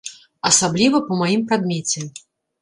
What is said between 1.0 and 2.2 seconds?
па маім прадмеце.